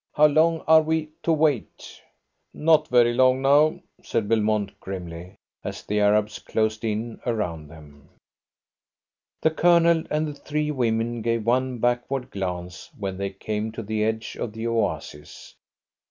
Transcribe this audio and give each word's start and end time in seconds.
"How 0.15 0.25
long 0.25 0.61
are 0.67 0.81
we 0.81 1.09
to 1.21 1.31
wait?" 1.31 2.01
"Not 2.55 2.87
very 2.87 3.13
long 3.13 3.43
now," 3.43 3.79
said 4.01 4.27
Belmont 4.27 4.79
grimly, 4.79 5.35
as 5.63 5.83
the 5.83 5.99
Arabs 5.99 6.39
closed 6.39 6.83
in 6.83 7.21
around 7.23 7.67
them. 7.67 8.09
The 9.43 9.51
Colonel 9.51 10.03
and 10.09 10.27
the 10.27 10.33
three 10.33 10.71
women 10.71 11.21
gave 11.21 11.45
one 11.45 11.77
backward 11.77 12.31
glance 12.31 12.89
when 12.97 13.15
they 13.17 13.29
came 13.29 13.71
to 13.73 13.83
the 13.83 14.03
edge 14.03 14.35
of 14.37 14.53
the 14.53 14.65
oasis. 14.67 15.53